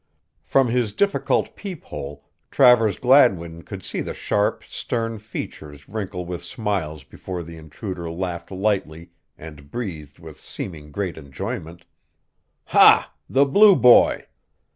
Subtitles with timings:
[0.41, 7.03] From his difficult peephole Travers Gladwin could see the sharp, stern features wrinkle with smiles
[7.03, 11.85] before the intruder laughed lightly and breathed with seeming great enjoyment:
[12.65, 13.13] "Ha!
[13.29, 14.25] The Blue Boy."